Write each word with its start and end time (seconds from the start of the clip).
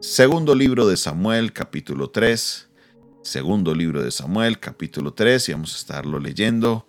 Segundo 0.00 0.54
libro 0.54 0.88
de 0.88 0.96
Samuel, 0.96 1.52
capítulo 1.52 2.08
3. 2.08 2.70
Segundo 3.22 3.74
libro 3.74 4.02
de 4.02 4.10
Samuel, 4.10 4.58
capítulo 4.58 5.12
3, 5.12 5.50
y 5.50 5.52
vamos 5.52 5.74
a 5.74 5.76
estarlo 5.76 6.18
leyendo 6.18 6.86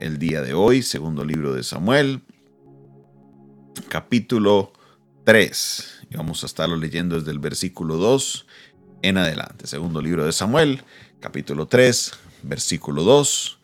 el 0.00 0.18
día 0.18 0.42
de 0.42 0.52
hoy. 0.52 0.82
Segundo 0.82 1.24
libro 1.24 1.54
de 1.54 1.62
Samuel, 1.62 2.22
capítulo 3.88 4.72
3. 5.22 6.06
Y 6.10 6.16
vamos 6.16 6.42
a 6.42 6.46
estarlo 6.46 6.74
leyendo 6.74 7.16
desde 7.20 7.30
el 7.30 7.38
versículo 7.38 7.98
2 7.98 8.46
en 9.02 9.16
adelante. 9.16 9.68
Segundo 9.68 10.02
libro 10.02 10.26
de 10.26 10.32
Samuel, 10.32 10.82
capítulo 11.20 11.68
3, 11.68 12.14
versículo 12.42 13.04
2 13.04 13.60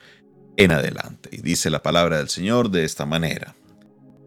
en 0.58 0.70
adelante. 0.70 1.28
Y 1.32 1.42
dice 1.42 1.70
la 1.70 1.82
palabra 1.82 2.18
del 2.18 2.28
Señor 2.28 2.70
de 2.70 2.84
esta 2.84 3.04
manera. 3.04 3.56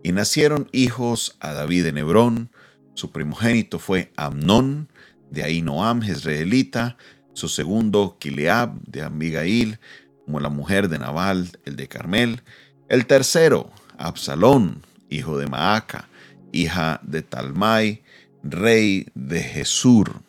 Y 0.04 0.12
nacieron 0.12 0.68
hijos 0.73 1.38
a 1.39 1.54
David 1.54 1.86
en 1.86 1.98
Hebrón. 1.98 2.50
Su 2.94 3.12
primogénito 3.12 3.80
fue 3.80 4.12
Amnón, 4.16 4.89
de 5.32 5.44
ahí 5.44 5.62
Noam, 5.62 6.02
jezreelita. 6.02 6.98
Su 7.34 7.49
segundo, 7.49 8.18
Kileab, 8.20 8.80
de 8.85 9.02
Abigail, 9.02 9.80
como 10.26 10.40
la 10.40 10.49
mujer 10.49 10.90
de 10.90 10.99
Nabal, 10.99 11.49
el 11.66 11.76
de 11.76 11.88
Carmel. 11.88 12.41
El 12.90 13.08
tercero, 13.08 13.71
Absalón, 13.98 14.84
hijo 15.09 15.38
de 15.38 15.48
Maaca, 15.48 16.08
hija 16.52 16.99
de 17.04 17.23
Talmai, 17.23 18.04
rey 18.44 19.07
de 19.16 19.41
Jesur. 19.41 20.21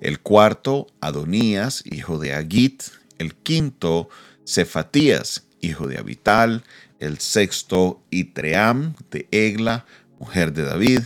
El 0.00 0.20
cuarto, 0.20 0.86
Adonías, 1.00 1.82
hijo 1.86 2.18
de 2.18 2.34
Agit. 2.34 2.82
El 3.18 3.34
quinto, 3.34 4.08
Cefatías, 4.44 5.46
hijo 5.60 5.86
de 5.86 5.98
Abital 5.98 6.64
el 7.00 7.18
sexto 7.18 8.02
Itream 8.10 8.94
de 9.10 9.26
Egla, 9.30 9.86
mujer 10.18 10.52
de 10.52 10.62
David. 10.62 11.00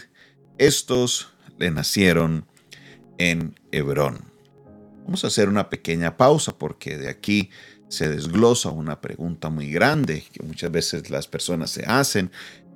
Estos 0.58 1.32
le 1.58 1.70
nacieron 1.70 2.46
en 3.18 3.54
Hebrón. 3.72 4.20
Vamos 5.04 5.24
a 5.24 5.26
hacer 5.26 5.48
una 5.48 5.68
pequeña 5.68 6.16
pausa 6.16 6.56
porque 6.56 6.96
de 6.96 7.08
aquí 7.08 7.50
se 7.88 8.08
desglosa 8.08 8.70
una 8.70 9.00
pregunta 9.00 9.50
muy 9.50 9.70
grande 9.70 10.24
que 10.32 10.42
muchas 10.42 10.70
veces 10.70 11.10
las 11.10 11.28
personas 11.28 11.70
se 11.70 11.84
hacen 11.84 12.30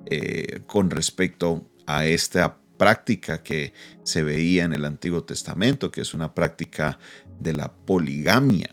eh, 0.05 0.61
con 0.67 0.89
respecto 0.89 1.65
a 1.85 2.05
esta 2.05 2.57
práctica 2.77 3.43
que 3.43 3.73
se 4.03 4.23
veía 4.23 4.63
en 4.63 4.73
el 4.73 4.85
Antiguo 4.85 5.23
Testamento, 5.23 5.91
que 5.91 6.01
es 6.01 6.13
una 6.13 6.33
práctica 6.33 6.99
de 7.39 7.53
la 7.53 7.71
poligamia. 7.71 8.69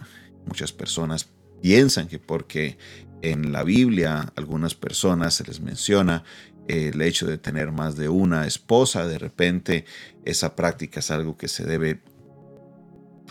Muchas 0.46 0.72
personas 0.72 1.28
piensan 1.62 2.08
que 2.08 2.18
porque 2.18 2.76
en 3.22 3.52
la 3.52 3.64
Biblia 3.64 4.32
algunas 4.36 4.74
personas 4.74 5.34
se 5.34 5.44
les 5.44 5.60
menciona 5.60 6.22
el 6.68 7.00
hecho 7.02 7.26
de 7.26 7.38
tener 7.38 7.72
más 7.72 7.96
de 7.96 8.08
una 8.08 8.46
esposa, 8.46 9.06
de 9.06 9.18
repente 9.18 9.84
esa 10.24 10.56
práctica 10.56 11.00
es 11.00 11.10
algo 11.10 11.36
que 11.36 11.48
se 11.48 11.64
debe 11.64 12.00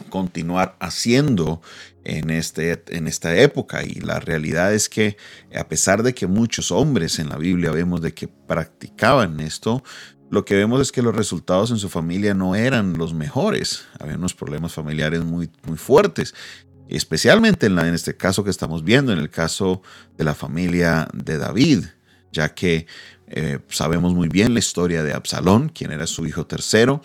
continuar 0.10 0.76
haciendo 0.80 1.62
en, 2.04 2.30
este, 2.30 2.84
en 2.88 3.08
esta 3.08 3.36
época 3.38 3.84
y 3.84 3.96
la 3.96 4.20
realidad 4.20 4.74
es 4.74 4.90
que 4.90 5.16
a 5.56 5.68
pesar 5.68 6.04
de 6.04 6.14
que 6.14 6.28
muchos 6.28 6.72
hombres 6.72 7.18
en 7.20 7.30
la 7.30 7.38
Biblia 7.38 7.72
vemos 7.72 8.02
de 8.02 8.14
que 8.14 8.28
practicaban 8.28 9.40
esto, 9.40 9.84
lo 10.30 10.44
que 10.44 10.56
vemos 10.56 10.82
es 10.82 10.92
que 10.92 11.02
los 11.02 11.16
resultados 11.16 11.72
en 11.72 11.78
su 11.78 11.88
familia 11.88 12.34
no 12.34 12.56
eran 12.56 12.98
los 12.98 13.14
mejores. 13.14 13.86
Había 14.00 14.18
unos 14.18 14.34
problemas 14.34 14.74
familiares 14.74 15.24
muy, 15.24 15.50
muy 15.66 15.78
fuertes 15.78 16.34
especialmente 16.88 17.68
en, 17.68 17.80
este 17.80 18.16
caso 18.16 18.44
que 18.44 18.50
estamos 18.50 18.84
viendo, 18.84 19.12
en 19.12 19.20
el 19.20 19.30
caso 19.30 19.82
de 20.18 20.24
la 20.24 20.36
familia 20.36 21.08
de 21.14 21.38
David, 21.38 21.86
ya 22.32 22.54
que 22.54 22.86
eh, 23.28 23.60
sabemos 23.70 24.14
muy 24.14 24.28
bien 24.28 24.54
la 24.54 24.60
historia 24.60 25.04
de 25.04 25.14
Absalón, 25.14 25.70
quien 25.70 25.92
era 25.92 26.06
su 26.06 26.28
hijo 26.28 26.46
tercero, 26.46 27.02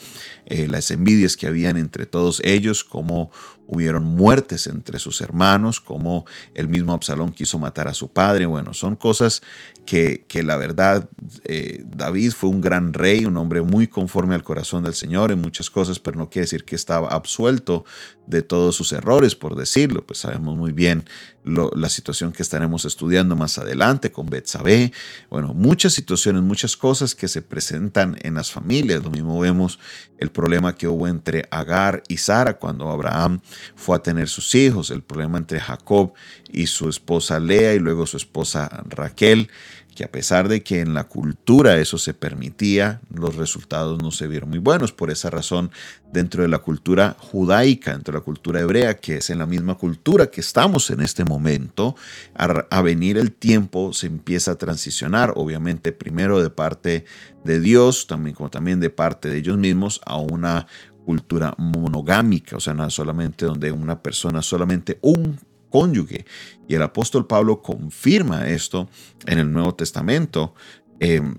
eh, 0.46 0.68
las 0.68 0.90
envidias 0.90 1.36
que 1.36 1.46
habían 1.46 1.76
entre 1.76 2.06
todos 2.06 2.40
ellos, 2.44 2.84
cómo 2.84 3.30
hubieron 3.70 4.04
muertes 4.04 4.66
entre 4.66 4.98
sus 4.98 5.20
hermanos, 5.20 5.80
cómo 5.80 6.26
el 6.54 6.68
mismo 6.68 6.92
Absalón 6.92 7.30
quiso 7.30 7.56
matar 7.58 7.86
a 7.86 7.94
su 7.94 8.12
padre. 8.12 8.46
Bueno, 8.46 8.74
son 8.74 8.96
cosas 8.96 9.42
que, 9.86 10.24
que 10.26 10.42
la 10.42 10.56
verdad, 10.56 11.08
eh, 11.44 11.84
David 11.86 12.32
fue 12.32 12.50
un 12.50 12.60
gran 12.60 12.92
rey, 12.92 13.24
un 13.24 13.36
hombre 13.36 13.62
muy 13.62 13.86
conforme 13.86 14.34
al 14.34 14.42
corazón 14.42 14.82
del 14.82 14.94
Señor 14.94 15.30
en 15.30 15.40
muchas 15.40 15.70
cosas, 15.70 16.00
pero 16.00 16.18
no 16.18 16.28
quiere 16.28 16.46
decir 16.46 16.64
que 16.64 16.74
estaba 16.74 17.08
absuelto 17.08 17.84
de 18.26 18.42
todos 18.42 18.74
sus 18.74 18.92
errores, 18.92 19.36
por 19.36 19.54
decirlo. 19.54 20.04
Pues 20.04 20.18
sabemos 20.18 20.56
muy 20.56 20.72
bien 20.72 21.04
la 21.44 21.88
situación 21.88 22.32
que 22.32 22.42
estaremos 22.42 22.84
estudiando 22.84 23.36
más 23.36 23.56
adelante 23.58 24.10
con 24.10 24.26
Betsabé. 24.26 24.92
Bueno, 25.30 25.54
muchas 25.54 25.92
situaciones, 25.92 26.09
muchas 26.44 26.76
cosas 26.76 27.14
que 27.14 27.28
se 27.28 27.42
presentan 27.42 28.16
en 28.22 28.34
las 28.34 28.50
familias. 28.50 29.02
Lo 29.02 29.10
mismo 29.10 29.38
vemos 29.38 29.78
el 30.18 30.30
problema 30.30 30.74
que 30.74 30.88
hubo 30.88 31.06
entre 31.06 31.46
Agar 31.50 32.02
y 32.08 32.18
Sara 32.18 32.58
cuando 32.58 32.88
Abraham 32.88 33.40
fue 33.74 33.96
a 33.96 34.02
tener 34.02 34.28
sus 34.28 34.54
hijos, 34.54 34.90
el 34.90 35.02
problema 35.02 35.38
entre 35.38 35.60
Jacob 35.60 36.12
y 36.52 36.66
su 36.66 36.88
esposa 36.88 37.38
Lea 37.38 37.74
y 37.74 37.78
luego 37.78 38.06
su 38.06 38.16
esposa 38.16 38.84
Raquel 38.88 39.48
que 39.94 40.04
a 40.04 40.10
pesar 40.10 40.48
de 40.48 40.62
que 40.62 40.80
en 40.80 40.94
la 40.94 41.04
cultura 41.04 41.78
eso 41.78 41.98
se 41.98 42.14
permitía, 42.14 43.00
los 43.12 43.36
resultados 43.36 44.02
no 44.02 44.10
se 44.10 44.26
vieron 44.26 44.50
muy 44.50 44.58
buenos. 44.58 44.92
Por 44.92 45.10
esa 45.10 45.30
razón, 45.30 45.70
dentro 46.12 46.42
de 46.42 46.48
la 46.48 46.58
cultura 46.58 47.16
judaica, 47.18 47.92
dentro 47.92 48.12
de 48.12 48.18
la 48.18 48.24
cultura 48.24 48.60
hebrea, 48.60 48.98
que 48.98 49.16
es 49.16 49.30
en 49.30 49.38
la 49.38 49.46
misma 49.46 49.76
cultura 49.76 50.30
que 50.30 50.40
estamos 50.40 50.90
en 50.90 51.00
este 51.00 51.24
momento, 51.24 51.96
a, 52.34 52.82
venir 52.82 53.18
el 53.18 53.32
tiempo 53.32 53.92
se 53.92 54.06
empieza 54.06 54.52
a 54.52 54.58
transicionar, 54.58 55.32
obviamente 55.36 55.92
primero 55.92 56.42
de 56.42 56.50
parte 56.50 57.04
de 57.44 57.60
Dios, 57.60 58.06
también 58.06 58.34
como 58.34 58.50
también 58.50 58.80
de 58.80 58.90
parte 58.90 59.28
de 59.28 59.38
ellos 59.38 59.58
mismos, 59.58 60.00
a 60.06 60.16
una 60.16 60.66
cultura 61.04 61.54
monogámica, 61.58 62.56
o 62.56 62.60
sea, 62.60 62.74
no 62.74 62.88
solamente 62.90 63.46
donde 63.46 63.72
una 63.72 64.00
persona, 64.00 64.42
solamente 64.42 64.98
un 65.02 65.38
cónyuge. 65.70 66.26
Y 66.68 66.74
el 66.74 66.82
apóstol 66.82 67.26
Pablo 67.26 67.62
confirma 67.62 68.48
esto 68.48 68.88
en 69.26 69.38
el 69.38 69.50
Nuevo 69.50 69.74
Testamento. 69.74 70.54
Em, 70.98 71.36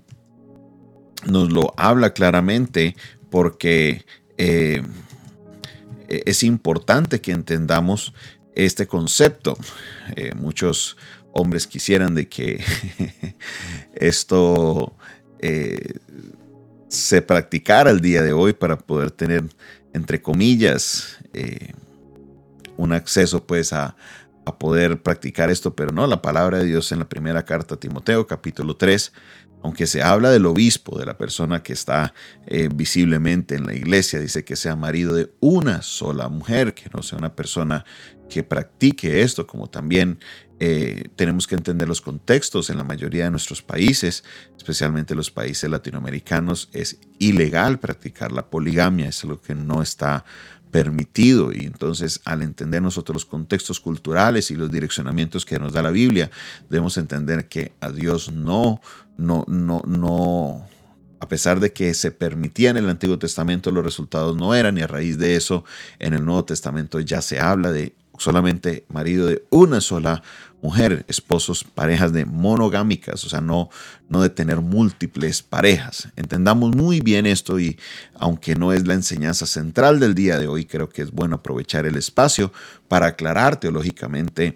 nos 1.26 1.52
lo 1.52 1.72
habla 1.76 2.12
claramente 2.12 2.96
porque 3.30 4.04
eh, 4.36 4.82
es 6.08 6.42
importante 6.42 7.20
que 7.20 7.32
entendamos 7.32 8.12
este 8.54 8.86
concepto. 8.86 9.56
Eh, 10.16 10.34
muchos 10.34 10.96
hombres 11.32 11.66
quisieran 11.66 12.14
de 12.14 12.28
que 12.28 12.62
esto 13.94 14.94
eh, 15.38 15.94
se 16.88 17.22
practicara 17.22 17.90
el 17.90 18.00
día 18.00 18.22
de 18.22 18.32
hoy 18.32 18.52
para 18.52 18.76
poder 18.76 19.10
tener, 19.10 19.44
entre 19.94 20.20
comillas, 20.20 21.16
un 22.76 22.92
acceso 22.92 23.46
pues 23.46 23.72
a, 23.72 23.96
a 24.44 24.58
poder 24.58 25.02
practicar 25.02 25.50
esto, 25.50 25.74
pero 25.74 25.92
no, 25.92 26.06
la 26.06 26.22
palabra 26.22 26.58
de 26.58 26.64
Dios 26.64 26.90
en 26.92 26.98
la 26.98 27.08
primera 27.08 27.44
carta 27.44 27.74
a 27.74 27.80
Timoteo, 27.80 28.26
capítulo 28.26 28.76
3, 28.76 29.12
aunque 29.62 29.86
se 29.86 30.02
habla 30.02 30.30
del 30.30 30.46
obispo, 30.46 30.98
de 30.98 31.06
la 31.06 31.16
persona 31.16 31.62
que 31.62 31.72
está 31.72 32.12
eh, 32.46 32.68
visiblemente 32.74 33.54
en 33.54 33.66
la 33.66 33.74
iglesia, 33.74 34.18
dice 34.18 34.44
que 34.44 34.56
sea 34.56 34.74
marido 34.74 35.14
de 35.14 35.32
una 35.40 35.82
sola 35.82 36.28
mujer, 36.28 36.74
que 36.74 36.90
no 36.92 37.02
sea 37.02 37.18
una 37.18 37.36
persona 37.36 37.84
que 38.28 38.42
practique 38.42 39.22
esto, 39.22 39.46
como 39.46 39.68
también 39.68 40.18
eh, 40.58 41.04
tenemos 41.16 41.46
que 41.46 41.54
entender 41.54 41.86
los 41.86 42.00
contextos 42.00 42.70
en 42.70 42.78
la 42.78 42.84
mayoría 42.84 43.24
de 43.24 43.30
nuestros 43.30 43.62
países, 43.62 44.24
especialmente 44.56 45.14
los 45.14 45.30
países 45.30 45.70
latinoamericanos, 45.70 46.68
es 46.72 46.98
ilegal 47.18 47.78
practicar 47.78 48.32
la 48.32 48.48
poligamia, 48.48 49.08
es 49.08 49.22
algo 49.22 49.40
que 49.40 49.54
no 49.54 49.82
está 49.82 50.24
permitido. 50.72 51.52
Y 51.52 51.66
entonces, 51.66 52.20
al 52.24 52.42
entender 52.42 52.82
nosotros 52.82 53.14
los 53.14 53.24
contextos 53.26 53.78
culturales 53.78 54.50
y 54.50 54.56
los 54.56 54.72
direccionamientos 54.72 55.46
que 55.46 55.60
nos 55.60 55.72
da 55.72 55.82
la 55.82 55.90
Biblia, 55.92 56.32
debemos 56.68 56.96
entender 56.96 57.46
que 57.46 57.72
a 57.80 57.92
Dios 57.92 58.32
no, 58.32 58.80
no, 59.16 59.44
no, 59.46 59.82
no, 59.86 60.66
a 61.20 61.28
pesar 61.28 61.60
de 61.60 61.72
que 61.72 61.94
se 61.94 62.10
permitía 62.10 62.70
en 62.70 62.78
el 62.78 62.88
Antiguo 62.88 63.18
Testamento, 63.18 63.70
los 63.70 63.84
resultados 63.84 64.36
no 64.36 64.54
eran, 64.56 64.76
y 64.76 64.80
a 64.80 64.88
raíz 64.88 65.18
de 65.18 65.36
eso, 65.36 65.64
en 66.00 66.14
el 66.14 66.24
Nuevo 66.24 66.44
Testamento 66.46 66.98
ya 66.98 67.22
se 67.22 67.38
habla 67.38 67.70
de 67.70 67.94
solamente 68.22 68.84
marido 68.88 69.26
de 69.26 69.44
una 69.50 69.80
sola 69.80 70.22
mujer, 70.62 71.04
esposos, 71.08 71.64
parejas 71.64 72.12
de 72.12 72.24
monogámicas, 72.24 73.24
o 73.24 73.28
sea, 73.28 73.40
no, 73.40 73.68
no 74.08 74.22
de 74.22 74.30
tener 74.30 74.60
múltiples 74.60 75.42
parejas. 75.42 76.08
Entendamos 76.14 76.74
muy 76.76 77.00
bien 77.00 77.26
esto 77.26 77.58
y 77.58 77.78
aunque 78.14 78.54
no 78.54 78.72
es 78.72 78.86
la 78.86 78.94
enseñanza 78.94 79.44
central 79.46 79.98
del 79.98 80.14
día 80.14 80.38
de 80.38 80.46
hoy, 80.46 80.64
creo 80.64 80.88
que 80.88 81.02
es 81.02 81.10
bueno 81.10 81.36
aprovechar 81.36 81.84
el 81.84 81.96
espacio 81.96 82.52
para 82.86 83.06
aclarar 83.06 83.58
teológicamente 83.58 84.54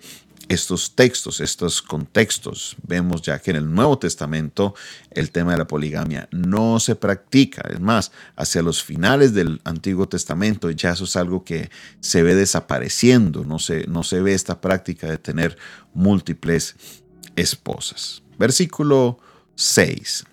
estos 0.48 0.94
textos, 0.94 1.40
estos 1.40 1.82
contextos. 1.82 2.76
Vemos 2.86 3.22
ya 3.22 3.38
que 3.38 3.50
en 3.50 3.56
el 3.56 3.74
Nuevo 3.74 3.98
Testamento 3.98 4.74
el 5.10 5.30
tema 5.30 5.52
de 5.52 5.58
la 5.58 5.66
poligamia 5.66 6.28
no 6.30 6.78
se 6.80 6.94
practica. 6.94 7.68
Es 7.70 7.80
más, 7.80 8.12
hacia 8.36 8.62
los 8.62 8.82
finales 8.82 9.34
del 9.34 9.60
Antiguo 9.64 10.08
Testamento 10.08 10.70
ya 10.70 10.92
eso 10.92 11.04
es 11.04 11.16
algo 11.16 11.44
que 11.44 11.70
se 12.00 12.22
ve 12.22 12.34
desapareciendo. 12.34 13.44
No 13.44 13.58
se, 13.58 13.86
no 13.86 14.02
se 14.02 14.20
ve 14.20 14.34
esta 14.34 14.60
práctica 14.60 15.08
de 15.08 15.18
tener 15.18 15.56
múltiples 15.94 16.76
esposas. 17.34 18.22
Versículo 18.38 19.18
6. 19.56 20.24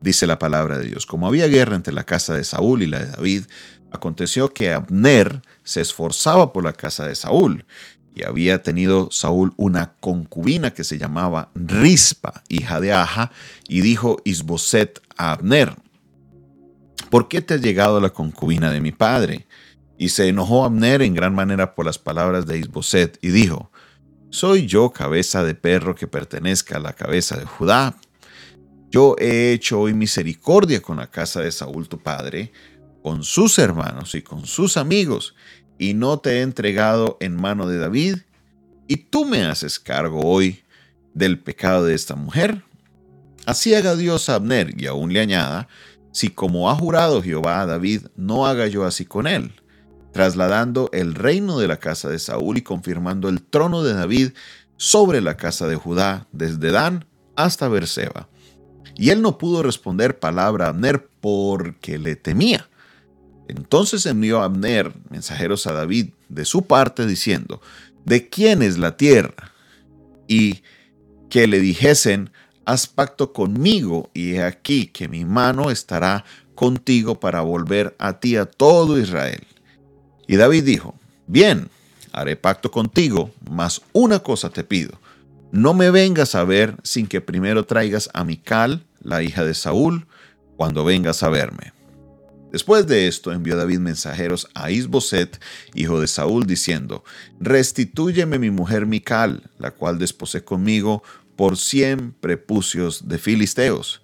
Dice 0.00 0.26
la 0.26 0.38
palabra 0.38 0.78
de 0.78 0.86
Dios, 0.86 1.06
como 1.06 1.26
había 1.26 1.48
guerra 1.48 1.74
entre 1.74 1.94
la 1.94 2.04
casa 2.04 2.34
de 2.34 2.44
Saúl 2.44 2.82
y 2.82 2.86
la 2.86 3.00
de 3.00 3.10
David, 3.12 3.44
aconteció 3.90 4.52
que 4.52 4.72
Abner 4.72 5.42
se 5.64 5.80
esforzaba 5.80 6.52
por 6.52 6.64
la 6.64 6.72
casa 6.72 7.06
de 7.06 7.14
Saúl. 7.14 7.64
Y 8.16 8.24
había 8.24 8.62
tenido 8.62 9.10
Saúl 9.10 9.52
una 9.58 9.92
concubina 10.00 10.72
que 10.72 10.84
se 10.84 10.96
llamaba 10.96 11.50
Rispa, 11.54 12.42
hija 12.48 12.80
de 12.80 12.94
Aja, 12.94 13.30
y 13.68 13.82
dijo 13.82 14.16
Isboset 14.24 15.02
a 15.18 15.32
Abner, 15.32 15.76
¿por 17.10 17.28
qué 17.28 17.42
te 17.42 17.54
ha 17.54 17.58
llegado 17.58 18.00
la 18.00 18.08
concubina 18.08 18.70
de 18.70 18.80
mi 18.80 18.90
padre? 18.90 19.46
Y 19.98 20.08
se 20.08 20.28
enojó 20.28 20.64
Abner 20.64 21.02
en 21.02 21.12
gran 21.12 21.34
manera 21.34 21.74
por 21.74 21.84
las 21.84 21.98
palabras 21.98 22.46
de 22.46 22.56
Isboset 22.58 23.18
y 23.20 23.28
dijo, 23.28 23.70
¿soy 24.30 24.66
yo 24.66 24.92
cabeza 24.92 25.44
de 25.44 25.54
perro 25.54 25.94
que 25.94 26.06
pertenezca 26.06 26.78
a 26.78 26.80
la 26.80 26.94
cabeza 26.94 27.36
de 27.36 27.44
Judá? 27.44 27.98
Yo 28.88 29.14
he 29.18 29.52
hecho 29.52 29.78
hoy 29.78 29.92
misericordia 29.92 30.80
con 30.80 30.96
la 30.96 31.10
casa 31.10 31.42
de 31.42 31.52
Saúl 31.52 31.86
tu 31.86 31.98
padre, 31.98 32.50
con 33.02 33.24
sus 33.24 33.58
hermanos 33.58 34.14
y 34.14 34.22
con 34.22 34.46
sus 34.46 34.78
amigos, 34.78 35.34
y 35.78 35.94
no 35.94 36.18
te 36.18 36.38
he 36.38 36.42
entregado 36.42 37.16
en 37.20 37.36
mano 37.36 37.68
de 37.68 37.78
David, 37.78 38.18
y 38.88 38.96
tú 38.96 39.24
me 39.24 39.44
haces 39.44 39.78
cargo 39.78 40.20
hoy 40.20 40.62
del 41.14 41.38
pecado 41.38 41.84
de 41.84 41.94
esta 41.94 42.14
mujer. 42.14 42.62
Así 43.46 43.74
haga 43.74 43.96
Dios 43.96 44.28
a 44.28 44.36
Abner, 44.36 44.80
y 44.80 44.86
aún 44.86 45.12
le 45.12 45.20
añada, 45.20 45.68
si 46.12 46.30
como 46.30 46.70
ha 46.70 46.74
jurado 46.74 47.22
Jehová 47.22 47.60
a 47.60 47.66
David, 47.66 48.06
no 48.16 48.46
haga 48.46 48.66
yo 48.66 48.84
así 48.84 49.04
con 49.04 49.26
él, 49.26 49.52
trasladando 50.12 50.88
el 50.92 51.14
reino 51.14 51.58
de 51.58 51.68
la 51.68 51.76
casa 51.78 52.08
de 52.08 52.18
Saúl 52.18 52.56
y 52.56 52.62
confirmando 52.62 53.28
el 53.28 53.42
trono 53.42 53.82
de 53.82 53.92
David 53.92 54.30
sobre 54.76 55.20
la 55.20 55.36
casa 55.36 55.66
de 55.68 55.76
Judá, 55.76 56.26
desde 56.32 56.70
Dan 56.70 57.06
hasta 57.34 57.68
Berseba. 57.68 58.28
Y 58.94 59.10
él 59.10 59.20
no 59.20 59.36
pudo 59.36 59.62
responder 59.62 60.18
palabra 60.18 60.66
a 60.66 60.68
Abner 60.70 61.06
porque 61.20 61.98
le 61.98 62.16
temía. 62.16 62.68
Entonces 63.48 64.06
envió 64.06 64.42
Abner 64.42 64.92
mensajeros 65.10 65.66
a 65.66 65.72
David 65.72 66.08
de 66.28 66.44
su 66.44 66.62
parte 66.62 67.06
diciendo, 67.06 67.60
¿de 68.04 68.28
quién 68.28 68.62
es 68.62 68.78
la 68.78 68.96
tierra? 68.96 69.52
Y 70.26 70.62
que 71.30 71.46
le 71.46 71.60
dijesen, 71.60 72.30
haz 72.64 72.86
pacto 72.86 73.32
conmigo 73.32 74.10
y 74.14 74.34
he 74.34 74.42
aquí 74.42 74.86
que 74.86 75.08
mi 75.08 75.24
mano 75.24 75.70
estará 75.70 76.24
contigo 76.54 77.20
para 77.20 77.42
volver 77.42 77.94
a 77.98 78.18
ti 78.18 78.36
a 78.36 78.46
todo 78.46 78.98
Israel. 78.98 79.46
Y 80.26 80.36
David 80.36 80.64
dijo, 80.64 80.94
bien, 81.26 81.68
haré 82.12 82.34
pacto 82.34 82.70
contigo, 82.70 83.30
mas 83.48 83.82
una 83.92 84.18
cosa 84.20 84.50
te 84.50 84.64
pido, 84.64 84.98
no 85.52 85.74
me 85.74 85.90
vengas 85.90 86.34
a 86.34 86.44
ver 86.44 86.76
sin 86.82 87.06
que 87.06 87.20
primero 87.20 87.64
traigas 87.64 88.10
a 88.12 88.24
Mical, 88.24 88.84
la 89.00 89.22
hija 89.22 89.44
de 89.44 89.54
Saúl, 89.54 90.06
cuando 90.56 90.84
vengas 90.84 91.22
a 91.22 91.28
verme. 91.28 91.75
Después 92.56 92.86
de 92.86 93.06
esto 93.06 93.32
envió 93.32 93.54
David 93.54 93.80
mensajeros 93.80 94.48
a 94.54 94.70
Isboset, 94.70 95.38
hijo 95.74 96.00
de 96.00 96.06
Saúl, 96.06 96.46
diciendo, 96.46 97.04
Restitúyeme 97.38 98.38
mi 98.38 98.48
mujer 98.48 98.86
Mical, 98.86 99.42
la 99.58 99.72
cual 99.72 99.98
desposé 99.98 100.42
conmigo 100.42 101.02
por 101.36 101.58
cien 101.58 102.12
prepucios 102.12 103.08
de 103.08 103.18
filisteos. 103.18 104.00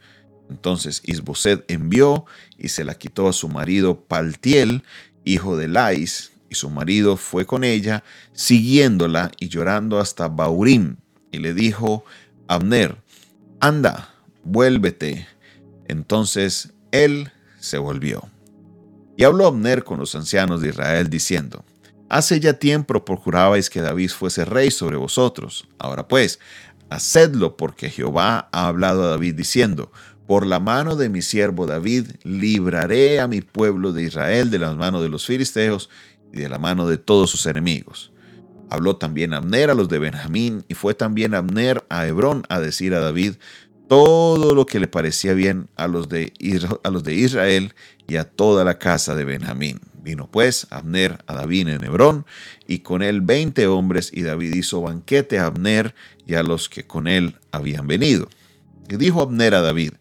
Entonces 0.50 1.00
Isboset 1.06 1.64
envió 1.70 2.26
y 2.58 2.68
se 2.68 2.84
la 2.84 2.94
quitó 2.94 3.26
a 3.26 3.32
su 3.32 3.48
marido 3.48 4.04
Paltiel, 4.04 4.82
hijo 5.24 5.56
de 5.56 5.68
Lais, 5.68 6.32
y 6.50 6.54
su 6.54 6.68
marido 6.68 7.16
fue 7.16 7.46
con 7.46 7.64
ella, 7.64 8.04
siguiéndola 8.34 9.32
y 9.40 9.48
llorando 9.48 9.98
hasta 9.98 10.28
Baurim, 10.28 10.96
y 11.30 11.38
le 11.38 11.54
dijo, 11.54 12.04
Abner, 12.48 12.98
anda, 13.60 14.14
vuélvete. 14.44 15.26
Entonces 15.88 16.74
él 16.90 17.32
se 17.58 17.78
volvió. 17.78 18.31
Y 19.16 19.24
habló 19.24 19.46
Abner 19.46 19.84
con 19.84 19.98
los 19.98 20.14
ancianos 20.14 20.60
de 20.60 20.70
Israel, 20.70 21.10
diciendo, 21.10 21.64
Hace 22.08 22.40
ya 22.40 22.54
tiempo 22.54 23.04
procurabais 23.04 23.70
que 23.70 23.80
David 23.80 24.10
fuese 24.10 24.44
rey 24.44 24.70
sobre 24.70 24.96
vosotros. 24.96 25.66
Ahora 25.78 26.08
pues, 26.08 26.40
hacedlo 26.90 27.56
porque 27.56 27.88
Jehová 27.88 28.50
ha 28.52 28.68
hablado 28.68 29.04
a 29.04 29.08
David 29.08 29.34
diciendo, 29.34 29.90
por 30.26 30.46
la 30.46 30.60
mano 30.60 30.94
de 30.96 31.08
mi 31.08 31.22
siervo 31.22 31.66
David 31.66 32.06
libraré 32.22 33.20
a 33.20 33.28
mi 33.28 33.40
pueblo 33.40 33.92
de 33.92 34.04
Israel 34.04 34.50
de 34.50 34.58
las 34.58 34.76
manos 34.76 35.02
de 35.02 35.08
los 35.08 35.26
filisteos 35.26 35.90
y 36.32 36.38
de 36.38 36.48
la 36.48 36.58
mano 36.58 36.86
de 36.86 36.98
todos 36.98 37.30
sus 37.30 37.46
enemigos. 37.46 38.12
Habló 38.70 38.96
también 38.96 39.34
Abner 39.34 39.70
a 39.70 39.74
los 39.74 39.88
de 39.88 39.98
Benjamín 39.98 40.64
y 40.68 40.74
fue 40.74 40.94
también 40.94 41.34
Abner 41.34 41.84
a 41.88 42.06
Hebrón 42.06 42.44
a 42.48 42.60
decir 42.60 42.94
a 42.94 43.00
David 43.00 43.34
todo 43.88 44.54
lo 44.54 44.66
que 44.66 44.80
le 44.80 44.88
parecía 44.88 45.34
bien 45.34 45.68
a 45.76 45.86
los 45.86 46.08
de, 46.08 46.32
a 46.82 46.90
los 46.90 47.04
de 47.04 47.14
Israel 47.14 47.74
y 48.08 48.16
a 48.16 48.24
toda 48.24 48.64
la 48.64 48.78
casa 48.78 49.14
de 49.14 49.24
Benjamín. 49.24 49.80
Vino 50.02 50.28
pues 50.30 50.66
Abner 50.70 51.22
a 51.26 51.34
David 51.34 51.68
en 51.68 51.84
Hebrón, 51.84 52.26
y 52.66 52.80
con 52.80 53.02
él 53.02 53.20
veinte 53.20 53.66
hombres, 53.66 54.10
y 54.12 54.22
David 54.22 54.54
hizo 54.54 54.82
banquete 54.82 55.38
a 55.38 55.46
Abner 55.46 55.94
y 56.26 56.34
a 56.34 56.42
los 56.42 56.68
que 56.68 56.84
con 56.84 57.06
él 57.06 57.36
habían 57.52 57.86
venido. 57.86 58.28
Y 58.88 58.96
dijo 58.96 59.22
Abner 59.22 59.54
a 59.54 59.60
David, 59.60 59.92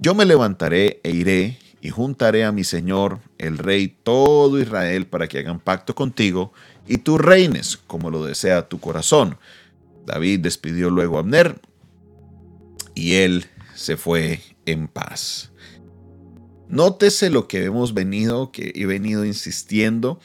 Yo 0.00 0.14
me 0.14 0.26
levantaré 0.26 1.00
e 1.02 1.10
iré, 1.10 1.58
y 1.80 1.90
juntaré 1.90 2.44
a 2.44 2.52
mi 2.52 2.64
señor, 2.64 3.20
el 3.38 3.56
rey, 3.56 3.88
todo 4.02 4.60
Israel, 4.60 5.06
para 5.06 5.28
que 5.28 5.38
hagan 5.38 5.60
pacto 5.60 5.94
contigo, 5.94 6.52
y 6.86 6.98
tú 6.98 7.18
reines, 7.18 7.78
como 7.86 8.10
lo 8.10 8.24
desea 8.24 8.68
tu 8.68 8.80
corazón. 8.80 9.38
David 10.04 10.40
despidió 10.40 10.90
luego 10.90 11.16
a 11.16 11.20
Abner, 11.20 11.60
y 12.98 13.14
él 13.14 13.46
se 13.74 13.96
fue 13.96 14.40
en 14.66 14.88
paz. 14.88 15.52
Nótese 16.68 17.30
lo 17.30 17.46
que 17.46 17.64
hemos 17.64 17.94
venido, 17.94 18.50
he 18.54 18.86
venido 18.86 19.24
insistiendo, 19.24 20.20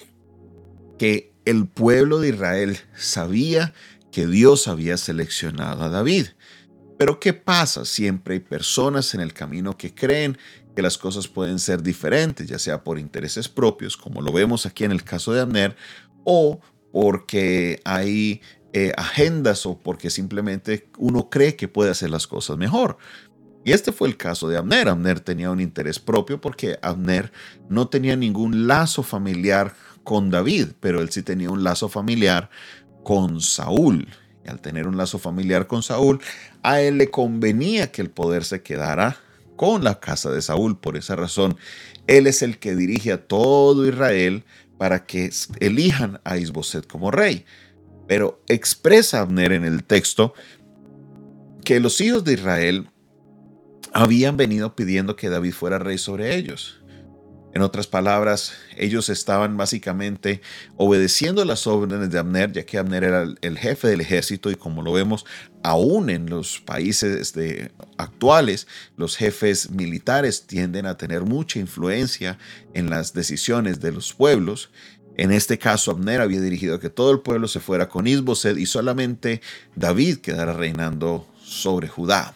que 0.98 1.34
el 1.46 1.68
pueblo 1.68 2.20
de 2.20 2.30
Israel 2.30 2.78
sabía 2.96 3.74
que 4.12 4.26
Dios 4.28 4.68
había 4.68 4.98
seleccionado 4.98 5.84
a 5.84 5.90
David. 5.90 6.28
Pero 6.98 7.20
¿qué 7.20 7.34
pasa? 7.34 7.86
Siempre 7.86 8.36
hay 8.36 8.40
personas 8.40 9.14
en 9.14 9.22
el 9.22 9.34
camino 9.34 9.78
que 9.78 9.94
creen 9.94 10.38
que 10.76 10.82
las 10.82 10.98
cosas 10.98 11.28
pueden 11.28 11.60
ser 11.60 11.84
diferentes, 11.84 12.48
ya 12.48 12.58
sea 12.58 12.84
por 12.84 12.98
intereses 12.98 13.50
propios, 13.50 13.98
como 13.98 14.22
lo 14.22 14.32
vemos 14.32 14.66
aquí 14.66 14.84
en 14.84 14.92
el 14.92 15.04
caso 15.04 15.32
de 15.32 15.42
Abner, 15.42 15.76
o 16.24 16.60
porque 16.92 17.82
hay 17.86 18.42
eh, 18.74 18.92
agendas 18.98 19.66
o 19.66 19.78
porque 19.78 20.10
simplemente 20.10 20.90
uno 20.98 21.30
cree 21.30 21.56
que 21.56 21.68
puede 21.68 21.92
hacer 21.92 22.10
las 22.10 22.26
cosas 22.26 22.58
mejor. 22.58 22.98
Y 23.64 23.72
este 23.72 23.92
fue 23.92 24.08
el 24.08 24.18
caso 24.18 24.50
de 24.50 24.58
Abner. 24.58 24.90
Abner 24.90 25.20
tenía 25.20 25.52
un 25.52 25.62
interés 25.62 26.00
propio 26.00 26.42
porque 26.42 26.78
Abner 26.82 27.32
no 27.70 27.88
tenía 27.88 28.16
ningún 28.16 28.68
lazo 28.68 29.04
familiar 29.04 29.74
con 30.04 30.30
David, 30.30 30.70
pero 30.80 31.02
él 31.02 31.10
sí 31.12 31.24
tenía 31.24 31.50
un 31.50 31.64
lazo 31.64 31.88
familiar 31.88 32.50
con 33.04 33.42
Saúl. 33.42 34.08
Y 34.46 34.50
al 34.50 34.60
tener 34.60 34.88
un 34.88 34.98
lazo 34.98 35.20
familiar 35.20 35.68
con 35.68 35.84
Saúl, 35.84 36.20
a 36.64 36.82
él 36.82 36.98
le 36.98 37.10
convenía 37.10 37.92
que 37.92 38.02
el 38.02 38.10
poder 38.10 38.44
se 38.44 38.62
quedara 38.62 39.18
con 39.56 39.84
la 39.84 40.00
casa 40.00 40.30
de 40.32 40.42
Saúl. 40.42 40.78
Por 40.78 40.98
esa 40.98 41.16
razón, 41.16 41.58
él 42.08 42.28
es 42.28 42.42
el 42.42 42.58
que 42.58 42.76
dirige 42.76 43.14
a 43.14 43.26
todo 43.26 43.88
Israel 43.88 44.44
para 44.78 45.06
que 45.06 45.30
elijan 45.60 46.20
a 46.26 46.38
Isboset 46.38 46.86
como 46.88 47.12
rey. 47.12 47.46
Pero 48.08 48.42
expresa 48.48 49.22
Abner 49.22 49.52
en 49.52 49.64
el 49.64 49.84
texto 49.84 50.34
que 51.64 51.80
los 51.80 52.02
hijos 52.02 52.24
de 52.24 52.34
Israel 52.34 52.90
habían 53.94 54.38
venido 54.38 54.76
pidiendo 54.76 55.16
que 55.16 55.30
David 55.30 55.54
fuera 55.54 55.80
rey 55.80 55.98
sobre 55.98 56.36
ellos. 56.36 56.84
En 57.54 57.62
otras 57.62 57.86
palabras, 57.86 58.54
ellos 58.78 59.10
estaban 59.10 59.58
básicamente 59.58 60.42
obedeciendo 60.76 61.46
las 61.46 61.68
órdenes 61.68 62.10
de 62.10 62.18
Abner, 62.18 62.52
ya 62.52 62.66
que 62.66 62.80
Abner 62.80 63.04
era 63.04 63.28
el 63.42 63.58
jefe 63.60 63.90
del 63.90 64.02
ejército 64.02 64.50
y 64.50 64.56
como 64.56 64.82
lo 64.82 64.92
vemos 64.92 65.24
aún 65.62 66.10
en 66.10 66.32
los 66.32 66.60
países 66.60 67.34
actuales, 67.98 68.68
los 68.98 69.16
jefes 69.16 69.70
militares 69.70 70.48
tienden 70.48 70.88
a 70.88 70.98
tener 70.98 71.22
mucha 71.22 71.60
influencia 71.60 72.40
en 72.74 72.90
las 72.90 73.14
decisiones 73.14 73.80
de 73.80 73.92
los 73.92 74.14
pueblos. 74.14 74.72
En 75.16 75.32
este 75.32 75.60
caso, 75.60 75.92
Abner 75.92 76.22
había 76.22 76.42
dirigido 76.42 76.80
que 76.80 76.90
todo 76.90 77.12
el 77.12 77.20
pueblo 77.20 77.48
se 77.48 77.60
fuera 77.60 77.88
con 77.88 78.08
Isboset 78.08 78.58
y 78.58 78.66
solamente 78.66 79.42
David 79.76 80.18
quedara 80.18 80.54
reinando 80.54 81.28
sobre 81.44 81.88
Judá. 81.88 82.36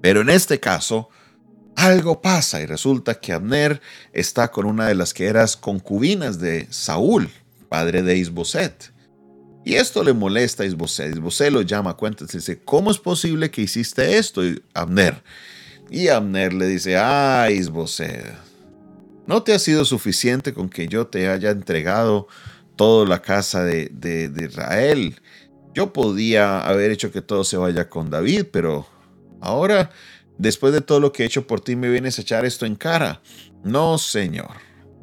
Pero 0.00 0.22
en 0.22 0.30
este 0.30 0.58
caso, 0.58 1.08
algo 1.76 2.20
pasa 2.20 2.60
y 2.60 2.66
resulta 2.66 3.20
que 3.20 3.32
Abner 3.32 3.80
está 4.12 4.50
con 4.50 4.66
una 4.66 4.88
de 4.88 4.96
las 4.96 5.14
que 5.14 5.26
eran 5.26 5.46
concubinas 5.60 6.40
de 6.40 6.66
Saúl, 6.70 7.30
padre 7.68 8.02
de 8.02 8.16
Isboset. 8.16 8.92
Y 9.64 9.74
esto 9.74 10.02
le 10.02 10.12
molesta 10.12 10.64
a 10.64 10.66
Isboset. 10.66 11.12
Isboset 11.14 11.52
lo 11.52 11.62
llama 11.62 11.96
a 11.98 12.06
y 12.06 12.24
dice, 12.24 12.60
¿cómo 12.64 12.90
es 12.90 12.98
posible 12.98 13.52
que 13.52 13.62
hiciste 13.62 14.18
esto, 14.18 14.42
Abner? 14.74 15.22
Y 15.88 16.08
Abner 16.08 16.52
le 16.52 16.66
dice, 16.66 16.96
ah, 16.96 17.48
Isboset, 17.50 18.34
¿no 19.26 19.42
te 19.42 19.54
ha 19.54 19.58
sido 19.58 19.84
suficiente 19.84 20.54
con 20.54 20.68
que 20.68 20.88
yo 20.88 21.06
te 21.06 21.28
haya 21.28 21.50
entregado 21.50 22.28
toda 22.76 23.06
la 23.06 23.22
casa 23.22 23.64
de, 23.64 23.88
de 23.88 24.44
Israel? 24.44 25.20
Yo 25.74 25.92
podía 25.92 26.60
haber 26.60 26.90
hecho 26.90 27.12
que 27.12 27.22
todo 27.22 27.44
se 27.44 27.56
vaya 27.56 27.88
con 27.88 28.10
David, 28.10 28.46
pero 28.52 28.86
Ahora 29.42 29.90
después 30.38 30.72
de 30.72 30.80
todo 30.80 31.00
lo 31.00 31.12
que 31.12 31.24
he 31.24 31.26
hecho 31.26 31.46
por 31.46 31.60
ti, 31.60 31.76
me 31.76 31.90
vienes 31.90 32.18
a 32.18 32.22
echar 32.22 32.46
esto 32.46 32.64
en 32.64 32.76
cara. 32.76 33.20
No, 33.64 33.98
Señor. 33.98 34.52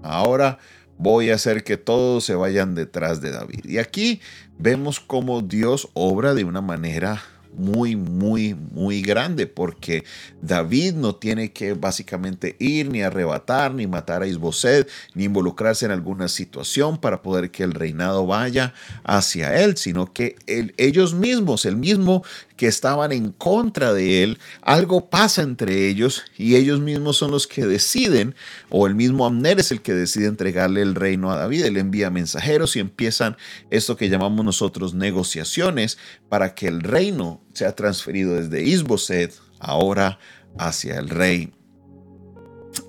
Ahora 0.01 0.57
voy 0.97 1.29
a 1.29 1.35
hacer 1.35 1.63
que 1.63 1.75
todos 1.75 2.23
se 2.23 2.35
vayan 2.35 2.73
detrás 2.73 3.21
de 3.21 3.31
David. 3.31 3.65
Y 3.65 3.77
aquí 3.77 4.21
vemos 4.57 5.01
cómo 5.01 5.41
Dios 5.41 5.89
obra 5.93 6.33
de 6.33 6.45
una 6.45 6.61
manera 6.61 7.21
muy, 7.53 7.95
muy, 7.95 8.55
muy 8.71 9.01
grande, 9.01 9.47
porque 9.47 10.03
David 10.41 10.93
no 10.93 11.15
tiene 11.15 11.51
que 11.51 11.73
básicamente 11.73 12.55
ir 12.59 12.89
ni 12.89 13.01
arrebatar, 13.01 13.73
ni 13.73 13.87
matar 13.87 14.21
a 14.21 14.27
Isboset, 14.27 14.89
ni 15.13 15.25
involucrarse 15.25 15.85
en 15.85 15.91
alguna 15.91 16.27
situación 16.27 16.97
para 16.99 17.21
poder 17.21 17.51
que 17.51 17.63
el 17.63 17.73
reinado 17.73 18.25
vaya 18.25 18.73
hacia 19.03 19.63
él, 19.63 19.77
sino 19.77 20.13
que 20.13 20.35
ellos 20.77 21.13
mismos, 21.13 21.65
el 21.65 21.75
mismo 21.75 22.23
que 22.55 22.67
estaban 22.67 23.11
en 23.11 23.31
contra 23.31 23.93
de 23.93 24.23
él, 24.23 24.37
algo 24.61 25.09
pasa 25.09 25.41
entre 25.41 25.87
ellos 25.87 26.23
y 26.37 26.55
ellos 26.55 26.81
mismos 26.81 27.17
son 27.17 27.31
los 27.31 27.47
que 27.47 27.65
deciden, 27.65 28.35
o 28.69 28.85
el 28.85 28.95
mismo 28.95 29.25
Amner 29.25 29.59
es 29.59 29.71
el 29.71 29.81
que 29.81 29.93
decide 29.93 30.27
entregarle 30.27 30.81
el 30.81 30.95
reino 30.95 31.31
a 31.31 31.37
David. 31.37 31.65
Él 31.65 31.77
envía 31.77 32.09
mensajeros 32.09 32.75
y 32.75 32.79
empiezan 32.79 33.37
esto 33.69 33.95
que 33.95 34.09
llamamos 34.09 34.43
nosotros 34.43 34.93
negociaciones 34.93 35.97
para 36.27 36.53
que 36.53 36.67
el 36.67 36.81
reino 36.81 37.38
sea 37.53 37.75
transferido 37.75 38.35
desde 38.35 38.63
Isboset 38.63 39.33
ahora 39.59 40.19
hacia 40.57 40.97
el 40.97 41.09
rey 41.09 41.53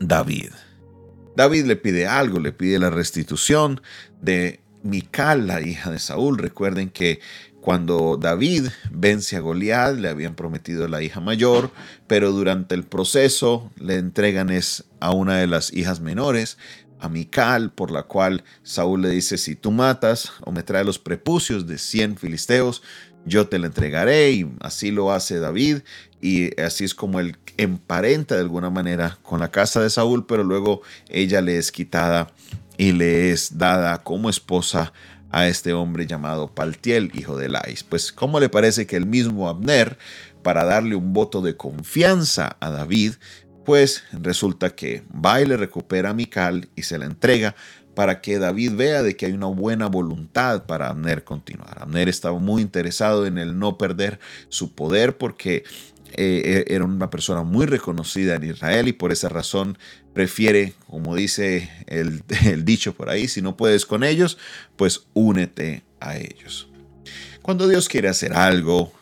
David. 0.00 0.50
David 1.36 1.64
le 1.64 1.76
pide 1.76 2.06
algo, 2.06 2.38
le 2.38 2.52
pide 2.52 2.78
la 2.78 2.90
restitución 2.90 3.80
de 4.20 4.60
Mical, 4.82 5.46
la 5.46 5.60
hija 5.60 5.90
de 5.90 5.98
Saúl. 5.98 6.38
Recuerden 6.38 6.90
que 6.90 7.20
cuando 7.60 8.16
David 8.16 8.68
vence 8.90 9.36
a 9.36 9.40
Goliat, 9.40 9.96
le 9.96 10.08
habían 10.08 10.34
prometido 10.34 10.88
la 10.88 11.02
hija 11.02 11.20
mayor, 11.20 11.70
pero 12.06 12.32
durante 12.32 12.74
el 12.74 12.84
proceso 12.84 13.70
le 13.76 13.96
entregan 13.96 14.50
es 14.50 14.84
a 14.98 15.12
una 15.12 15.36
de 15.36 15.46
las 15.46 15.72
hijas 15.72 16.00
menores, 16.00 16.56
a 16.98 17.08
Mical, 17.08 17.72
por 17.72 17.90
la 17.90 18.04
cual 18.04 18.44
Saúl 18.62 19.02
le 19.02 19.10
dice, 19.10 19.38
si 19.38 19.56
tú 19.56 19.70
matas 19.70 20.32
o 20.42 20.52
me 20.52 20.62
traes 20.62 20.86
los 20.86 20.98
prepucios 20.98 21.66
de 21.66 21.78
100 21.78 22.16
filisteos, 22.16 22.82
yo 23.24 23.48
te 23.48 23.58
la 23.58 23.66
entregaré 23.66 24.32
y 24.32 24.50
así 24.60 24.90
lo 24.90 25.12
hace 25.12 25.38
David 25.38 25.78
y 26.20 26.60
así 26.60 26.84
es 26.84 26.94
como 26.94 27.20
él 27.20 27.36
emparenta 27.56 28.34
de 28.34 28.42
alguna 28.42 28.70
manera 28.70 29.18
con 29.22 29.40
la 29.40 29.50
casa 29.50 29.80
de 29.80 29.90
Saúl, 29.90 30.26
pero 30.26 30.44
luego 30.44 30.82
ella 31.08 31.40
le 31.40 31.58
es 31.58 31.72
quitada 31.72 32.32
y 32.76 32.92
le 32.92 33.30
es 33.30 33.58
dada 33.58 34.02
como 34.02 34.30
esposa 34.30 34.92
a 35.30 35.46
este 35.48 35.72
hombre 35.72 36.06
llamado 36.06 36.52
Paltiel, 36.54 37.12
hijo 37.14 37.36
de 37.36 37.48
Lais. 37.48 37.84
Pues, 37.84 38.12
¿cómo 38.12 38.40
le 38.40 38.48
parece 38.48 38.86
que 38.86 38.96
el 38.96 39.06
mismo 39.06 39.48
Abner, 39.48 39.98
para 40.42 40.64
darle 40.64 40.96
un 40.96 41.12
voto 41.12 41.42
de 41.42 41.56
confianza 41.56 42.56
a 42.60 42.70
David, 42.70 43.14
pues 43.64 44.02
resulta 44.12 44.70
que 44.74 45.04
va 45.12 45.40
y 45.40 45.46
le 45.46 45.56
recupera 45.56 46.10
a 46.10 46.14
Mical 46.14 46.68
y 46.74 46.82
se 46.82 46.98
la 46.98 47.04
entrega 47.04 47.54
para 48.00 48.22
que 48.22 48.38
David 48.38 48.76
vea 48.76 49.02
de 49.02 49.14
que 49.14 49.26
hay 49.26 49.32
una 49.32 49.48
buena 49.48 49.86
voluntad 49.86 50.64
para 50.64 50.88
Abner 50.88 51.22
continuar. 51.22 51.82
Abner 51.82 52.08
estaba 52.08 52.38
muy 52.38 52.62
interesado 52.62 53.26
en 53.26 53.36
el 53.36 53.58
no 53.58 53.76
perder 53.76 54.18
su 54.48 54.74
poder 54.74 55.18
porque 55.18 55.64
eh, 56.14 56.64
era 56.68 56.86
una 56.86 57.10
persona 57.10 57.42
muy 57.42 57.66
reconocida 57.66 58.36
en 58.36 58.44
Israel 58.44 58.88
y 58.88 58.94
por 58.94 59.12
esa 59.12 59.28
razón 59.28 59.76
prefiere, 60.14 60.72
como 60.88 61.14
dice 61.14 61.68
el, 61.88 62.22
el 62.46 62.64
dicho 62.64 62.94
por 62.94 63.10
ahí, 63.10 63.28
si 63.28 63.42
no 63.42 63.58
puedes 63.58 63.84
con 63.84 64.02
ellos, 64.02 64.38
pues 64.76 65.02
únete 65.12 65.84
a 66.00 66.16
ellos. 66.16 66.70
Cuando 67.42 67.68
Dios 67.68 67.86
quiere 67.86 68.08
hacer 68.08 68.32
algo, 68.32 68.94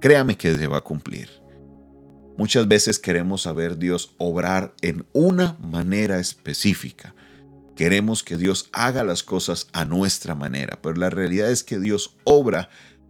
créame 0.00 0.36
que 0.36 0.52
se 0.52 0.66
va 0.66 0.78
a 0.78 0.80
cumplir. 0.80 1.28
Muchas 2.36 2.66
veces 2.66 2.98
queremos 2.98 3.42
saber 3.42 3.78
Dios 3.78 4.16
obrar 4.18 4.74
en 4.82 5.06
una 5.12 5.56
manera 5.60 6.18
específica. 6.18 7.14
Queremos 7.76 8.22
que 8.22 8.36
Dios 8.36 8.68
haga 8.72 9.02
las 9.04 9.22
cosas 9.22 9.68
a 9.72 9.84
nuestra 9.84 10.34
manera, 10.34 10.78
pero 10.82 10.96
la 10.96 11.10
realidad 11.10 11.50
es 11.50 11.64
que 11.64 11.78
Dios 11.78 12.16
obra 12.24 12.68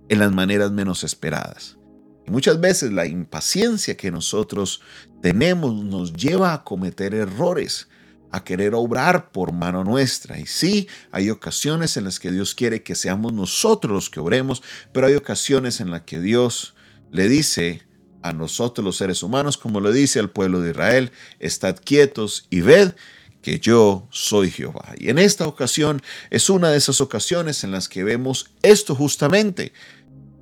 en 0.09 0.19
las 0.19 0.33
maneras 0.33 0.71
menos 0.71 1.04
esperadas. 1.04 1.78
Y 2.26 2.31
muchas 2.31 2.61
veces 2.61 2.92
la 2.92 3.07
impaciencia 3.07 3.97
que 3.97 4.11
nosotros 4.11 4.81
tenemos 5.21 5.75
nos 5.85 6.12
lleva 6.12 6.52
a 6.52 6.64
cometer 6.64 7.14
errores, 7.14 7.88
a 8.31 8.45
querer 8.45 8.75
obrar 8.75 9.33
por 9.33 9.52
mano 9.52 9.85
nuestra. 9.85 10.38
Y 10.38 10.47
sí, 10.47 10.88
hay 11.11 11.31
ocasiones 11.31 11.97
en 11.97 12.04
las 12.04 12.21
que 12.21 12.31
Dios 12.31 12.54
quiere 12.54 12.83
que 12.83 12.95
seamos 12.95 13.33
nosotros 13.33 13.92
los 13.92 14.11
que 14.11 14.21
obremos, 14.21 14.62
pero 14.92 15.07
hay 15.07 15.14
ocasiones 15.14 15.81
en 15.81 15.90
las 15.90 16.02
que 16.02 16.21
Dios 16.21 16.75
le 17.11 17.28
dice 17.28 17.83
a 18.23 18.33
nosotros 18.33 18.85
los 18.85 18.97
seres 18.97 19.23
humanos, 19.23 19.59
como 19.59 19.81
le 19.81 19.92
dice 19.92 20.21
al 20.21 20.31
pueblo 20.31 20.61
de 20.61 20.71
Israel, 20.71 21.12
estad 21.40 21.76
quietos 21.85 22.47
y 22.50 22.61
ved 22.61 22.95
que 23.42 23.58
yo 23.58 24.08
soy 24.11 24.50
Jehová. 24.50 24.94
Y 24.96 25.11
en 25.11 25.18
esta 25.18 25.46
ocasión 25.46 26.00
es 26.30 26.49
una 26.49 26.70
de 26.70 26.78
esas 26.78 27.00
ocasiones 27.00 27.64
en 27.64 27.72
las 27.72 27.88
que 27.88 28.04
vemos 28.04 28.50
esto 28.62 28.94
justamente 28.94 29.72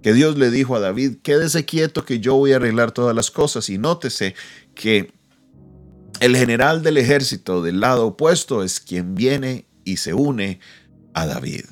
que 0.02 0.12
Dios 0.12 0.38
le 0.38 0.50
dijo 0.50 0.76
a 0.76 0.80
David, 0.80 1.16
quédese 1.22 1.64
quieto 1.64 2.04
que 2.04 2.20
yo 2.20 2.36
voy 2.36 2.52
a 2.52 2.56
arreglar 2.56 2.92
todas 2.92 3.14
las 3.14 3.30
cosas. 3.30 3.68
Y 3.68 3.78
nótese 3.78 4.34
que 4.74 5.12
el 6.20 6.36
general 6.36 6.82
del 6.82 6.98
ejército 6.98 7.62
del 7.62 7.80
lado 7.80 8.06
opuesto 8.06 8.62
es 8.62 8.80
quien 8.80 9.14
viene 9.14 9.66
y 9.84 9.96
se 9.96 10.14
une 10.14 10.60
a 11.14 11.26
David. 11.26 11.64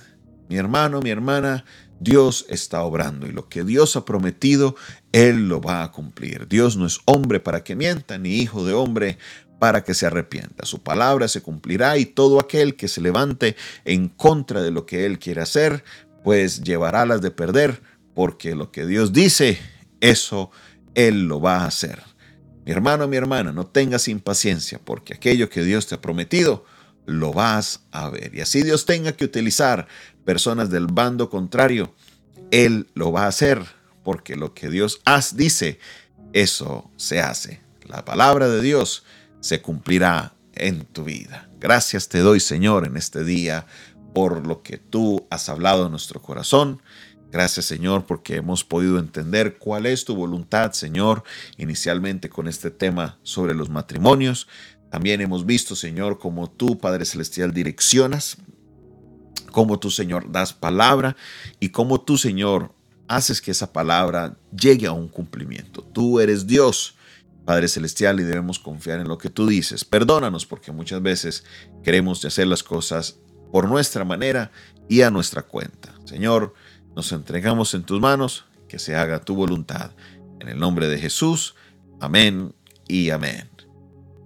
Mi 0.48 0.56
hermano, 0.56 1.00
mi 1.00 1.10
hermana, 1.10 1.64
Dios 2.00 2.46
está 2.48 2.82
obrando 2.82 3.26
y 3.26 3.32
lo 3.32 3.48
que 3.48 3.64
Dios 3.64 3.96
ha 3.96 4.04
prometido, 4.04 4.76
Él 5.12 5.48
lo 5.48 5.60
va 5.60 5.82
a 5.82 5.90
cumplir. 5.90 6.48
Dios 6.48 6.76
no 6.76 6.86
es 6.86 7.00
hombre 7.06 7.40
para 7.40 7.64
que 7.64 7.76
mienta, 7.76 8.18
ni 8.18 8.36
hijo 8.36 8.64
de 8.64 8.72
hombre 8.72 9.18
para 9.58 9.82
que 9.84 9.94
se 9.94 10.06
arrepienta. 10.06 10.66
Su 10.66 10.82
palabra 10.82 11.28
se 11.28 11.42
cumplirá 11.42 11.98
y 11.98 12.06
todo 12.06 12.40
aquel 12.40 12.76
que 12.76 12.88
se 12.88 13.00
levante 13.00 13.56
en 13.84 14.08
contra 14.08 14.62
de 14.62 14.70
lo 14.70 14.86
que 14.86 15.04
Él 15.04 15.18
quiere 15.18 15.40
hacer, 15.40 15.84
pues 16.22 16.62
llevará 16.62 17.06
las 17.06 17.20
de 17.20 17.30
perder 17.30 17.80
porque 18.14 18.54
lo 18.54 18.72
que 18.72 18.86
Dios 18.86 19.12
dice, 19.12 19.58
eso 20.00 20.50
Él 20.94 21.28
lo 21.28 21.40
va 21.40 21.58
a 21.58 21.66
hacer. 21.66 22.02
Mi 22.64 22.72
hermano, 22.72 23.08
mi 23.08 23.16
hermana, 23.16 23.52
no 23.52 23.66
tengas 23.66 24.08
impaciencia, 24.08 24.78
porque 24.84 25.14
aquello 25.14 25.48
que 25.48 25.62
Dios 25.62 25.86
te 25.86 25.94
ha 25.94 26.00
prometido, 26.00 26.66
lo 27.06 27.32
vas 27.32 27.80
a 27.92 28.10
ver. 28.10 28.34
Y 28.34 28.42
así 28.42 28.62
Dios 28.62 28.84
tenga 28.84 29.12
que 29.12 29.24
utilizar 29.24 29.88
personas 30.24 30.68
del 30.68 30.86
bando 30.88 31.30
contrario, 31.30 31.94
Él 32.50 32.88
lo 32.92 33.10
va 33.10 33.24
a 33.24 33.28
hacer, 33.28 33.62
porque 34.02 34.36
lo 34.36 34.52
que 34.52 34.68
Dios 34.68 35.00
dice, 35.34 35.78
eso 36.34 36.90
se 36.96 37.20
hace. 37.20 37.60
La 37.86 38.04
palabra 38.04 38.48
de 38.48 38.60
Dios 38.60 39.04
se 39.40 39.62
cumplirá 39.62 40.34
en 40.54 40.84
tu 40.84 41.04
vida. 41.04 41.48
Gracias 41.60 42.08
te 42.08 42.18
doy, 42.20 42.40
Señor, 42.40 42.86
en 42.86 42.96
este 42.96 43.24
día 43.24 43.66
por 44.14 44.46
lo 44.46 44.62
que 44.62 44.78
tú 44.78 45.26
has 45.30 45.48
hablado 45.48 45.86
en 45.86 45.90
nuestro 45.92 46.20
corazón 46.20 46.80
Gracias 47.30 47.66
Señor 47.66 48.06
porque 48.06 48.36
hemos 48.36 48.64
podido 48.64 48.98
entender 48.98 49.58
cuál 49.58 49.84
es 49.84 50.04
tu 50.04 50.16
voluntad 50.16 50.72
Señor, 50.72 51.24
inicialmente 51.58 52.30
con 52.30 52.48
este 52.48 52.70
tema 52.70 53.18
sobre 53.22 53.54
los 53.54 53.68
matrimonios. 53.68 54.48
También 54.90 55.20
hemos 55.20 55.44
visto 55.44 55.76
Señor 55.76 56.18
cómo 56.18 56.50
tú 56.50 56.78
Padre 56.78 57.04
Celestial 57.04 57.52
direccionas, 57.52 58.38
cómo 59.52 59.78
tú 59.78 59.90
Señor 59.90 60.32
das 60.32 60.54
palabra 60.54 61.16
y 61.60 61.68
cómo 61.68 62.00
tú 62.00 62.16
Señor 62.16 62.74
haces 63.08 63.42
que 63.42 63.50
esa 63.50 63.72
palabra 63.74 64.38
llegue 64.58 64.86
a 64.86 64.92
un 64.92 65.08
cumplimiento. 65.08 65.82
Tú 65.82 66.20
eres 66.20 66.46
Dios. 66.46 66.94
Padre 67.48 67.66
Celestial, 67.68 68.20
y 68.20 68.24
debemos 68.24 68.58
confiar 68.58 69.00
en 69.00 69.08
lo 69.08 69.16
que 69.16 69.30
tú 69.30 69.46
dices. 69.46 69.82
Perdónanos 69.82 70.44
porque 70.44 70.70
muchas 70.70 71.00
veces 71.00 71.44
queremos 71.82 72.22
hacer 72.26 72.46
las 72.46 72.62
cosas 72.62 73.20
por 73.50 73.66
nuestra 73.66 74.04
manera 74.04 74.52
y 74.86 75.00
a 75.00 75.10
nuestra 75.10 75.40
cuenta. 75.40 75.94
Señor, 76.04 76.52
nos 76.94 77.10
entregamos 77.10 77.72
en 77.72 77.84
tus 77.84 78.02
manos, 78.02 78.44
que 78.68 78.78
se 78.78 78.96
haga 78.96 79.22
tu 79.22 79.34
voluntad. 79.34 79.92
En 80.40 80.50
el 80.50 80.58
nombre 80.58 80.88
de 80.88 80.98
Jesús, 80.98 81.54
amén 82.00 82.54
y 82.86 83.08
amén. 83.08 83.48